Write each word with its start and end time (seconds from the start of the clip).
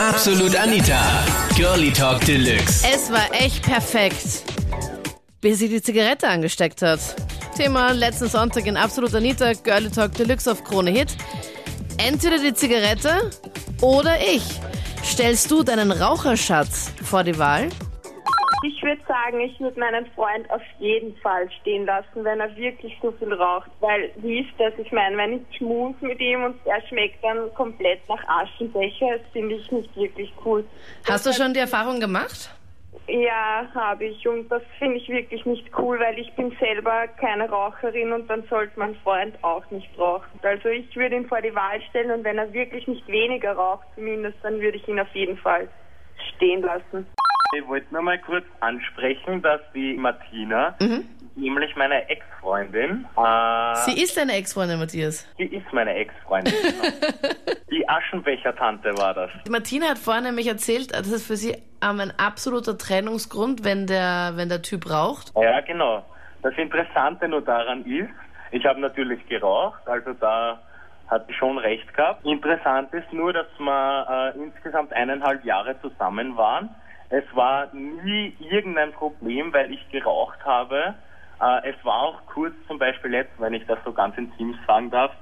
Absolut 0.00 0.54
Anita. 0.54 1.00
Girlie 1.56 1.90
Talk 1.90 2.24
Deluxe. 2.24 2.86
Es 2.86 3.10
war 3.10 3.32
echt 3.32 3.62
perfekt, 3.64 4.44
bis 5.40 5.58
sie 5.58 5.68
die 5.68 5.82
Zigarette 5.82 6.28
angesteckt 6.28 6.82
hat. 6.82 7.00
Thema 7.56 7.90
letzten 7.90 8.28
Sonntag 8.28 8.66
in 8.66 8.76
Absolut 8.76 9.12
Anita, 9.12 9.54
Girlie 9.54 9.90
Talk 9.90 10.14
Deluxe 10.14 10.52
auf 10.52 10.62
Krone 10.62 10.92
Hit. 10.92 11.16
Entweder 11.96 12.38
die 12.38 12.54
Zigarette 12.54 13.30
oder 13.80 14.20
ich. 14.20 14.44
Stellst 15.04 15.50
du 15.50 15.64
deinen 15.64 15.90
Raucherschatz 15.90 16.92
vor 17.02 17.24
die 17.24 17.36
Wahl? 17.36 17.68
Ich 18.64 18.82
würde 18.82 19.00
sagen, 19.06 19.40
ich 19.40 19.58
würde 19.60 19.78
meinen 19.78 20.06
Freund 20.12 20.50
auf 20.50 20.62
jeden 20.78 21.16
Fall 21.18 21.48
stehen 21.60 21.86
lassen, 21.86 22.24
wenn 22.24 22.40
er 22.40 22.54
wirklich 22.56 22.96
so 23.00 23.12
viel 23.12 23.32
raucht. 23.32 23.70
Weil, 23.80 24.10
wie 24.16 24.40
ist 24.40 24.50
das? 24.58 24.72
Ich 24.78 24.90
meine, 24.90 25.16
wenn 25.16 25.34
ich 25.34 25.58
schmus 25.58 25.94
mit 26.00 26.20
ihm 26.20 26.42
und 26.42 26.56
er 26.66 26.82
schmeckt 26.88 27.22
dann 27.22 27.54
komplett 27.54 28.00
nach 28.08 28.22
Aschenbecher, 28.26 29.18
das 29.18 29.32
finde 29.32 29.54
ich 29.54 29.70
nicht 29.70 29.94
wirklich 29.96 30.32
cool. 30.44 30.64
Hast 31.08 31.26
du 31.26 31.32
schon 31.32 31.54
die 31.54 31.60
Erfahrung 31.60 32.00
gemacht? 32.00 32.50
Ja, 33.06 33.66
habe 33.74 34.06
ich. 34.06 34.26
Und 34.26 34.48
das 34.48 34.62
finde 34.78 34.96
ich 34.96 35.08
wirklich 35.08 35.46
nicht 35.46 35.70
cool, 35.78 36.00
weil 36.00 36.18
ich 36.18 36.32
bin 36.34 36.54
selber 36.58 37.06
keine 37.20 37.48
Raucherin 37.48 38.12
und 38.12 38.28
dann 38.28 38.42
sollte 38.50 38.78
mein 38.78 38.96
Freund 38.96 39.36
auch 39.42 39.70
nicht 39.70 39.88
rauchen. 39.96 40.40
Also 40.42 40.68
ich 40.68 40.94
würde 40.96 41.16
ihn 41.16 41.28
vor 41.28 41.40
die 41.40 41.54
Wahl 41.54 41.80
stellen 41.90 42.10
und 42.10 42.24
wenn 42.24 42.38
er 42.38 42.52
wirklich 42.52 42.86
nicht 42.88 43.06
weniger 43.06 43.52
raucht 43.52 43.86
zumindest, 43.94 44.36
dann 44.42 44.60
würde 44.60 44.78
ich 44.78 44.88
ihn 44.88 45.00
auf 45.00 45.14
jeden 45.14 45.38
Fall 45.38 45.68
stehen 46.34 46.62
lassen. 46.62 47.06
Ich 47.56 47.66
wollte 47.66 47.86
nur 47.92 48.02
mal 48.02 48.18
kurz 48.18 48.44
ansprechen, 48.60 49.40
dass 49.40 49.60
die 49.74 49.94
Martina, 49.94 50.74
nämlich 51.34 51.74
meine 51.76 52.08
Ex-Freundin, 52.08 53.06
äh, 53.16 53.74
Sie 53.76 54.02
ist 54.02 54.16
deine 54.18 54.34
Ex-Freundin, 54.34 54.78
Matthias. 54.78 55.26
die 55.38 55.46
ist 55.56 55.72
meine 55.72 55.94
Ex-Freundin. 55.94 56.52
die 57.70 57.88
Aschenbecher-Tante 57.88 58.90
war 58.98 59.14
das. 59.14 59.30
Die 59.46 59.50
Martina 59.50 59.88
hat 59.88 59.98
vorhin 59.98 60.24
nämlich 60.24 60.46
erzählt, 60.46 60.92
das 60.94 61.08
ist 61.08 61.26
für 61.26 61.36
sie 61.36 61.52
ähm, 61.82 62.00
ein 62.00 62.12
absoluter 62.18 62.76
Trennungsgrund, 62.76 63.64
wenn 63.64 63.86
der, 63.86 64.32
wenn 64.34 64.50
der 64.50 64.60
Typ 64.60 64.90
raucht. 64.90 65.32
Ja, 65.34 65.60
genau. 65.62 66.04
Das 66.42 66.54
Interessante 66.56 67.28
nur 67.28 67.40
daran 67.42 67.84
ist, 67.86 68.10
ich 68.50 68.64
habe 68.66 68.80
natürlich 68.80 69.26
geraucht, 69.28 69.80
also 69.86 70.12
da 70.12 70.60
hat 71.08 71.32
schon 71.34 71.58
recht 71.58 71.92
gehabt. 71.94 72.24
Interessant 72.24 72.92
ist 72.92 73.12
nur, 73.12 73.32
dass 73.32 73.46
wir 73.58 74.34
äh, 74.34 74.38
insgesamt 74.38 74.92
eineinhalb 74.92 75.44
Jahre 75.44 75.80
zusammen 75.80 76.36
waren. 76.36 76.70
Es 77.10 77.24
war 77.34 77.68
nie 77.72 78.36
irgendein 78.38 78.92
Problem, 78.92 79.52
weil 79.52 79.72
ich 79.72 79.88
geraucht 79.90 80.44
habe. 80.44 80.94
Äh, 81.40 81.70
es 81.70 81.84
war 81.84 82.02
auch 82.02 82.26
kurz 82.26 82.54
zum 82.66 82.78
Beispiel 82.78 83.14
jetzt, 83.14 83.32
wenn 83.38 83.54
ich 83.54 83.66
das 83.66 83.78
so 83.84 83.92
ganz 83.92 84.16
intim 84.18 84.58
sagen 84.66 84.90
darf, 84.90 85.12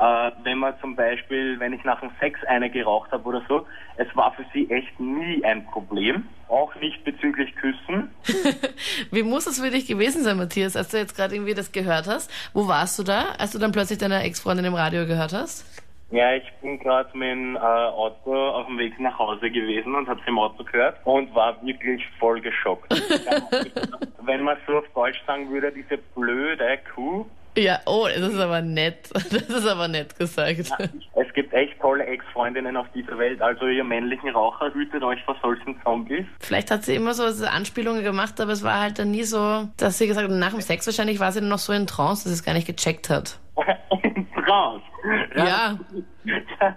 äh, 0.00 0.30
wenn 0.44 0.58
man 0.58 0.74
zum 0.80 0.96
Beispiel, 0.96 1.60
wenn 1.60 1.74
ich 1.74 1.84
nach 1.84 2.00
dem 2.00 2.10
Sex 2.18 2.42
eine 2.44 2.70
geraucht 2.70 3.12
habe 3.12 3.22
oder 3.28 3.42
so, 3.48 3.66
es 3.96 4.08
war 4.16 4.32
für 4.32 4.44
sie 4.54 4.70
echt 4.70 4.98
nie 4.98 5.44
ein 5.44 5.66
Problem. 5.66 6.24
Auch 6.48 6.74
nicht 6.76 7.04
bezüglich 7.04 7.54
Küssen. 7.54 8.10
Wie 9.12 9.22
muss 9.22 9.46
es 9.46 9.60
für 9.60 9.70
dich 9.70 9.86
gewesen 9.86 10.24
sein, 10.24 10.38
Matthias, 10.38 10.74
als 10.74 10.88
du 10.88 10.96
jetzt 10.96 11.14
gerade 11.16 11.34
irgendwie 11.34 11.54
das 11.54 11.70
gehört 11.70 12.08
hast? 12.08 12.30
Wo 12.54 12.66
warst 12.66 12.98
du 12.98 13.02
da, 13.02 13.32
als 13.38 13.52
du 13.52 13.58
dann 13.58 13.72
plötzlich 13.72 13.98
deine 13.98 14.22
Ex-Freundin 14.22 14.64
im 14.64 14.74
Radio 14.74 15.06
gehört 15.06 15.34
hast? 15.34 15.66
Ja, 16.10 16.32
ich 16.32 16.50
bin 16.60 16.78
gerade 16.80 17.16
mit 17.16 17.28
dem 17.28 17.56
äh, 17.56 17.58
Auto 17.58 18.34
auf 18.34 18.66
dem 18.66 18.78
Weg 18.78 18.98
nach 18.98 19.16
Hause 19.18 19.50
gewesen 19.50 19.94
und 19.94 20.08
habe 20.08 20.20
im 20.26 20.38
Auto 20.38 20.64
gehört 20.64 20.96
und 21.04 21.32
war 21.34 21.62
wirklich 21.64 22.02
voll 22.18 22.40
geschockt. 22.40 22.90
Wenn 24.22 24.42
man 24.42 24.56
so 24.66 24.78
auf 24.78 24.88
Deutsch 24.94 25.22
sagen 25.26 25.50
würde, 25.50 25.70
diese 25.70 25.98
blöde 26.16 26.78
Kuh. 26.94 27.26
Ja, 27.56 27.80
oh, 27.86 28.06
das 28.06 28.32
ist 28.32 28.38
aber 28.38 28.62
nett. 28.62 29.10
Das 29.30 29.48
ist 29.48 29.66
aber 29.66 29.88
nett 29.88 30.16
gesagt. 30.18 30.72
Es 31.14 31.34
gibt 31.34 31.52
echt 31.52 31.80
tolle 31.80 32.04
Ex-Freundinnen 32.04 32.76
auf 32.76 32.86
dieser 32.94 33.18
Welt, 33.18 33.40
also 33.40 33.66
ihr 33.66 33.84
männlichen 33.84 34.30
Raucher 34.30 34.72
hütet 34.72 35.02
euch 35.02 35.22
vor 35.24 35.36
solchen 35.42 35.80
Zombies. 35.82 36.26
Vielleicht 36.40 36.70
hat 36.70 36.84
sie 36.84 36.94
immer 36.94 37.14
so 37.14 37.24
Anspielungen 37.46 38.02
gemacht, 38.02 38.40
aber 38.40 38.52
es 38.52 38.62
war 38.62 38.80
halt 38.80 38.98
dann 38.98 39.10
nie 39.10 39.24
so, 39.24 39.68
dass 39.76 39.98
sie 39.98 40.06
gesagt 40.06 40.28
hat, 40.28 40.36
nach 40.36 40.50
dem 40.50 40.60
Sex 40.60 40.86
wahrscheinlich 40.86 41.20
war 41.20 41.32
sie 41.32 41.40
dann 41.40 41.48
noch 41.48 41.58
so 41.58 41.72
in 41.72 41.86
Trance, 41.86 42.24
dass 42.24 42.32
sie 42.32 42.38
es 42.38 42.44
gar 42.44 42.54
nicht 42.54 42.66
gecheckt 42.66 43.10
hat. 43.10 43.38
Raus! 44.48 44.82
Ja, 45.36 45.78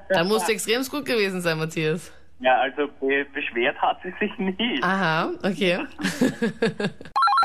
da 0.10 0.24
muss 0.24 0.48
extrem 0.50 0.84
gut 0.84 1.06
gewesen 1.06 1.42
sein, 1.42 1.58
Matthias. 1.58 2.12
Ja, 2.40 2.60
also 2.60 2.88
be 3.00 3.26
beschwert 3.34 3.78
hat 3.82 4.00
sie 4.04 4.14
sich 4.20 4.38
nie. 4.38 4.80
Aha, 4.82 5.32
okay. 5.44 5.80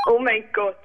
Oh 0.07 0.17
mein 0.19 0.43
Gott. 0.53 0.77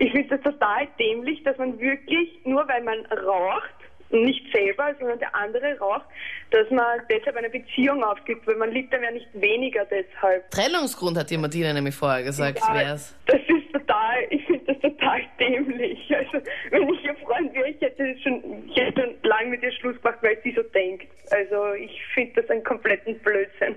Ich 0.00 0.12
finde 0.12 0.36
das 0.36 0.40
total 0.42 0.86
dämlich, 0.98 1.42
dass 1.42 1.58
man 1.58 1.78
wirklich, 1.80 2.38
nur 2.44 2.66
weil 2.68 2.82
man 2.84 3.04
raucht, 3.06 3.74
nicht 4.10 4.44
selber, 4.52 4.94
sondern 4.98 5.18
der 5.18 5.34
andere 5.34 5.76
raucht, 5.78 6.06
dass 6.50 6.70
man 6.70 7.00
deshalb 7.10 7.36
eine 7.36 7.50
Beziehung 7.50 8.02
aufgibt, 8.02 8.46
weil 8.46 8.56
man 8.56 8.70
liebt 8.70 8.92
dann 8.92 9.02
ja 9.02 9.10
nicht 9.10 9.28
weniger 9.34 9.84
deshalb. 9.84 10.50
Trennungsgrund 10.50 11.18
hat 11.18 11.28
die 11.30 11.36
Martina 11.36 11.72
nämlich 11.72 11.94
vorher 11.94 12.22
gesagt, 12.22 12.60
Ja, 12.60 12.74
wär's. 12.74 13.14
Das 13.26 13.40
ist 13.40 13.72
total, 13.72 14.24
ich 14.30 14.44
finde 14.46 14.72
das 14.72 14.80
total 14.80 15.20
dämlich. 15.38 16.14
Also, 16.16 16.46
wenn 16.70 16.88
ich 16.94 17.04
ihr 17.04 17.14
Freund 17.16 17.52
wäre, 17.54 17.68
ich 17.68 17.80
hätte 17.80 18.16
schon, 18.22 18.68
ich 18.68 18.76
hätte 18.76 19.02
schon 19.02 19.14
lange 19.22 19.50
mit 19.50 19.62
ihr 19.62 19.72
Schluss 19.72 20.00
gemacht, 20.00 20.18
weil 20.22 20.38
sie 20.42 20.52
so 20.52 20.62
denkt. 20.62 21.08
Also, 21.30 21.74
ich 21.74 22.00
finde 22.14 22.40
das 22.40 22.50
einen 22.50 22.64
kompletten 22.64 23.18
Blödsinn. 23.18 23.76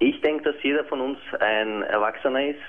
Ich 0.00 0.20
denke, 0.22 0.44
dass 0.44 0.62
jeder 0.62 0.84
von 0.84 1.00
uns 1.00 1.18
ein 1.40 1.82
Erwachsener 1.82 2.48
ist, 2.48 2.60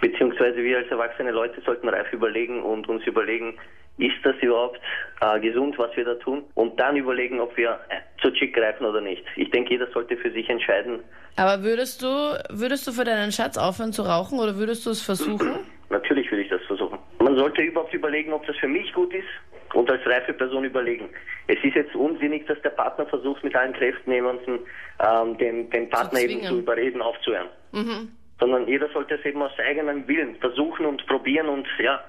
beziehungsweise 0.00 0.56
wir 0.56 0.78
als 0.78 0.88
erwachsene 0.88 1.30
Leute 1.30 1.60
sollten 1.62 1.88
reif 1.88 2.12
überlegen 2.12 2.62
und 2.62 2.88
uns 2.88 3.04
überlegen, 3.06 3.58
ist 3.98 4.16
das 4.22 4.36
überhaupt 4.40 4.80
äh, 5.20 5.40
gesund, 5.40 5.76
was 5.78 5.94
wir 5.96 6.04
da 6.04 6.14
tun? 6.14 6.44
Und 6.54 6.78
dann 6.78 6.96
überlegen, 6.96 7.40
ob 7.40 7.56
wir 7.56 7.80
äh, 7.88 8.00
zu 8.22 8.30
Chick 8.32 8.54
greifen 8.54 8.86
oder 8.86 9.00
nicht. 9.00 9.24
Ich 9.36 9.50
denke, 9.50 9.70
jeder 9.70 9.90
sollte 9.90 10.16
für 10.16 10.30
sich 10.30 10.48
entscheiden. 10.48 11.00
Aber 11.36 11.62
würdest 11.62 12.02
du, 12.02 12.06
würdest 12.50 12.86
du 12.86 12.92
für 12.92 13.04
deinen 13.04 13.32
Schatz 13.32 13.56
aufhören 13.56 13.92
zu 13.92 14.02
rauchen 14.02 14.38
oder 14.38 14.56
würdest 14.56 14.86
du 14.86 14.90
es 14.90 15.02
versuchen? 15.02 15.58
Natürlich 15.90 16.30
würde 16.30 16.42
ich 16.42 16.50
das 16.50 16.62
versuchen. 16.66 16.98
Man 17.18 17.36
sollte 17.36 17.62
überhaupt 17.62 17.94
überlegen, 17.94 18.32
ob 18.32 18.46
das 18.46 18.56
für 18.56 18.68
mich 18.68 18.92
gut 18.92 19.12
ist 19.14 19.26
und 19.74 19.90
als 19.90 20.04
reife 20.06 20.32
Person 20.32 20.64
überlegen. 20.64 21.08
Es 21.46 21.56
ist 21.64 21.74
jetzt 21.74 21.94
unsinnig, 21.94 22.46
dass 22.46 22.60
der 22.62 22.70
Partner 22.70 23.06
versucht, 23.06 23.42
mit 23.42 23.54
allen 23.56 23.72
Kräften 23.72 24.12
jemanden, 24.12 24.60
ähm, 25.00 25.38
den, 25.38 25.70
den 25.70 25.88
Partner 25.88 26.20
eben 26.20 26.34
zwingen. 26.34 26.46
zu 26.46 26.58
überreden, 26.58 27.00
aufzuhören. 27.02 27.48
Sondern 28.40 28.68
jeder 28.68 28.88
sollte 28.90 29.14
es 29.14 29.24
eben 29.24 29.42
aus 29.42 29.52
eigenem 29.58 30.06
Willen 30.06 30.36
versuchen 30.36 30.86
und 30.86 31.04
probieren 31.06 31.48
und 31.48 31.66
ja, 31.78 32.00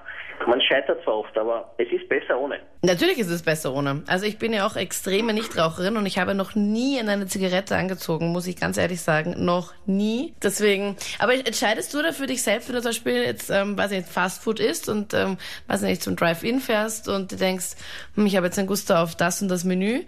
man 0.46 0.60
scheitert 0.60 1.02
zwar 1.04 1.18
oft, 1.18 1.36
aber 1.36 1.74
es 1.78 1.88
ist 1.92 2.08
besser 2.08 2.38
ohne. 2.38 2.60
Natürlich 2.82 3.18
ist 3.18 3.30
es 3.30 3.42
besser 3.42 3.74
ohne. 3.74 4.02
Also 4.06 4.26
ich 4.26 4.38
bin 4.38 4.52
ja 4.52 4.66
auch 4.66 4.76
extreme 4.76 5.34
Nichtraucherin 5.34 5.96
und 5.96 6.06
ich 6.06 6.18
habe 6.18 6.34
noch 6.34 6.54
nie 6.54 6.98
in 6.98 7.08
eine 7.08 7.26
Zigarette 7.26 7.76
angezogen, 7.76 8.32
muss 8.32 8.46
ich 8.46 8.56
ganz 8.56 8.78
ehrlich 8.78 9.02
sagen. 9.02 9.44
Noch 9.44 9.74
nie. 9.86 10.34
Deswegen, 10.42 10.96
aber 11.18 11.34
entscheidest 11.34 11.92
du 11.92 12.02
da 12.02 12.12
für 12.12 12.26
dich 12.26 12.42
selbst, 12.42 12.68
wenn 12.68 12.76
du 12.76 12.82
zum 12.82 12.90
Beispiel 12.90 13.22
jetzt, 13.24 13.50
ähm, 13.50 13.76
weiß 13.76 13.90
ich 13.92 13.98
nicht, 13.98 14.08
Fastfood 14.08 14.60
isst 14.60 14.88
und, 14.88 15.12
ähm, 15.14 15.36
weiß 15.66 15.82
ich 15.82 15.88
nicht, 15.88 16.02
zum 16.02 16.16
Drive-In 16.16 16.60
fährst 16.60 17.08
und 17.08 17.32
du 17.32 17.36
denkst, 17.36 17.76
hm, 18.14 18.26
ich 18.26 18.36
habe 18.36 18.46
jetzt 18.46 18.58
ein 18.58 18.66
Gusto 18.66 18.94
auf 18.94 19.14
das 19.16 19.42
und 19.42 19.48
das 19.48 19.64
Menü 19.64 20.04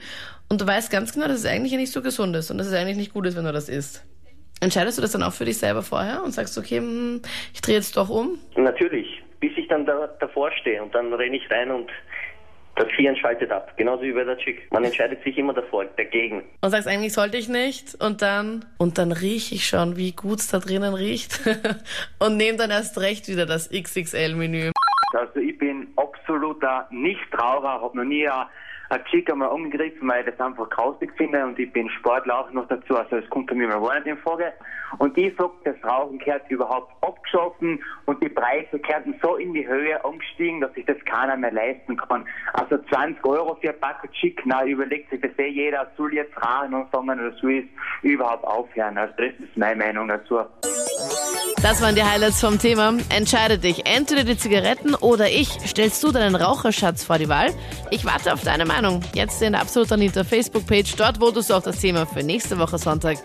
und 0.48 0.60
du 0.60 0.66
weißt 0.66 0.90
ganz 0.90 1.12
genau, 1.12 1.28
dass 1.28 1.40
es 1.40 1.46
eigentlich 1.46 1.72
nicht 1.74 1.92
so 1.92 2.02
gesund 2.02 2.34
ist 2.36 2.50
und 2.50 2.58
dass 2.58 2.66
es 2.66 2.74
eigentlich 2.74 2.96
nicht 2.96 3.12
gut 3.12 3.26
ist, 3.26 3.36
wenn 3.36 3.44
du 3.44 3.52
das 3.52 3.68
isst. 3.68 4.04
Entscheidest 4.62 4.96
du 4.96 5.02
das 5.02 5.10
dann 5.10 5.24
auch 5.24 5.32
für 5.32 5.44
dich 5.44 5.58
selber 5.58 5.82
vorher 5.82 6.22
und 6.22 6.30
sagst, 6.30 6.56
okay, 6.56 6.78
hm, 6.78 7.20
ich 7.52 7.60
drehe 7.62 7.74
jetzt 7.74 7.96
doch 7.96 8.08
um? 8.08 8.38
Natürlich, 8.54 9.20
bis 9.40 9.50
ich 9.56 9.66
dann 9.66 9.84
da, 9.84 10.06
davor 10.20 10.52
stehe 10.52 10.80
und 10.80 10.94
dann 10.94 11.12
renne 11.12 11.36
ich 11.36 11.50
rein 11.50 11.72
und 11.72 11.90
das 12.76 12.86
Hirn 12.96 13.16
schaltet 13.16 13.50
ab. 13.50 13.76
Genauso 13.76 14.04
wie 14.04 14.12
bei 14.12 14.22
der 14.22 14.38
Chick. 14.38 14.70
Man 14.70 14.84
entscheidet 14.84 15.22
sich 15.24 15.36
immer 15.36 15.52
davor, 15.52 15.84
dagegen. 15.96 16.44
und 16.60 16.70
sagst, 16.70 16.86
eigentlich 16.86 17.12
sollte 17.12 17.38
ich 17.38 17.48
nicht. 17.48 18.00
Und 18.00 18.22
dann, 18.22 18.64
und 18.78 18.98
dann 18.98 19.10
rieche 19.10 19.56
ich 19.56 19.66
schon, 19.66 19.96
wie 19.96 20.12
gut 20.12 20.38
es 20.38 20.48
da 20.48 20.60
drinnen 20.60 20.94
riecht. 20.94 21.40
und 22.20 22.36
nehme 22.36 22.56
dann 22.56 22.70
erst 22.70 23.00
recht 23.00 23.26
wieder 23.26 23.46
das 23.46 23.68
XXL-Menü. 23.68 24.70
Also 25.12 25.40
ich 25.40 25.58
bin 25.58 25.88
absoluter 25.96 26.86
Nichtraucher, 26.92 27.82
habe 27.82 27.96
noch 27.96 28.04
nie 28.04 28.28
eine, 28.28 28.46
eine 28.92 29.04
Chick 29.04 29.30
einmal 29.30 29.48
umgegriffen, 29.48 30.08
weil 30.08 30.20
ich 30.20 30.34
das 30.34 30.46
einfach 30.46 30.68
grausig 30.68 31.12
finde 31.16 31.44
und 31.44 31.58
ich 31.58 31.72
bin 31.72 31.88
Sportler 31.90 32.40
auch 32.40 32.50
noch 32.52 32.68
dazu, 32.68 32.96
also 32.96 33.20
das 33.20 33.28
kommt 33.30 33.46
bei 33.46 33.54
mir 33.54 33.68
mal 33.68 33.80
gar 33.80 33.94
nicht 33.94 34.06
in 34.06 34.18
Frage. 34.18 34.52
Und 34.98 35.16
ich 35.16 35.34
sag, 35.38 35.50
das 35.64 35.76
Rauchen 35.82 36.18
gehört 36.18 36.50
überhaupt 36.50 36.92
abgeschaffen 37.00 37.82
und 38.04 38.22
die 38.22 38.28
Preise 38.28 38.78
gehören 38.78 39.14
so 39.22 39.36
in 39.36 39.54
die 39.54 39.66
Höhe 39.66 40.04
angestiegen, 40.04 40.60
dass 40.60 40.74
sich 40.74 40.84
das 40.84 40.98
keiner 41.06 41.36
mehr 41.36 41.52
leisten 41.52 41.96
kann. 41.96 42.26
Also 42.52 42.76
20 42.76 43.24
Euro 43.24 43.54
für 43.54 43.70
ein 43.70 43.80
Pack 43.80 44.12
Chick, 44.12 44.42
na 44.44 44.64
überlegt 44.64 45.10
sich 45.10 45.20
das 45.22 45.38
eh 45.38 45.48
jeder, 45.48 45.90
soll 45.96 46.12
jetzt 46.12 46.36
rauchen 46.36 46.74
anfangen 46.74 47.20
oder 47.20 47.32
soll 47.38 47.58
es 47.58 47.64
überhaupt 48.02 48.44
aufhören. 48.44 48.98
Also 48.98 49.14
das 49.16 49.32
ist 49.38 49.56
meine 49.56 49.76
Meinung 49.76 50.08
dazu. 50.08 50.40
Das 51.62 51.80
waren 51.80 51.94
die 51.94 52.02
Highlights 52.02 52.40
vom 52.40 52.58
Thema. 52.58 52.92
Entscheide 53.08 53.56
dich. 53.56 53.86
Entweder 53.86 54.24
die 54.24 54.36
Zigaretten 54.36 54.96
oder 54.96 55.30
ich. 55.30 55.48
Stellst 55.64 56.02
du 56.02 56.10
deinen 56.10 56.34
Raucherschatz 56.34 57.04
vor 57.04 57.18
die 57.18 57.28
Wahl? 57.28 57.54
Ich 57.90 58.04
warte 58.04 58.32
auf 58.34 58.42
deine 58.42 58.64
Meinung. 58.64 59.00
Jetzt 59.14 59.40
in 59.42 59.52
der 59.52 59.60
Absolut 59.60 59.92
Anita 59.92 60.24
Facebook-Page. 60.24 60.96
Dort 60.96 61.18
votest 61.18 61.50
du 61.50 61.54
auch 61.54 61.62
das 61.62 61.78
Thema 61.78 62.04
für 62.04 62.24
nächste 62.24 62.58
Woche 62.58 62.78
Sonntag, 62.78 63.18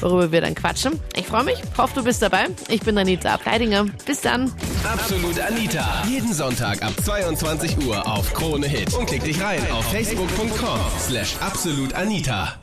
worüber 0.00 0.30
wir 0.30 0.40
dann 0.40 0.54
quatschen. 0.54 1.00
Ich 1.16 1.26
freue 1.26 1.42
mich. 1.42 1.56
Hoffe, 1.76 1.94
du 1.96 2.04
bist 2.04 2.22
dabei. 2.22 2.46
Ich 2.68 2.80
bin 2.80 2.96
Anita 2.96 3.34
Ableidinger. 3.34 3.86
Bis 4.06 4.20
dann. 4.20 4.52
Absolut 4.84 5.40
Anita. 5.40 6.04
Jeden 6.08 6.32
Sonntag 6.32 6.80
ab 6.80 6.92
22 7.04 7.84
Uhr 7.86 8.06
auf 8.06 8.32
Krone 8.34 8.68
Hit. 8.68 8.94
Und 8.94 9.06
klick 9.06 9.24
dich 9.24 9.42
rein 9.42 9.60
auf 9.72 9.84
facebook.com 9.90 10.78
slash 11.00 11.34
absolutanita. 11.40 12.54